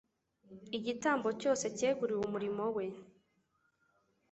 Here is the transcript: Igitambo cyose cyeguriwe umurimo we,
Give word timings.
Igitambo 0.77 1.27
cyose 1.41 1.65
cyeguriwe 1.77 2.21
umurimo 2.29 2.63
we, 2.75 2.85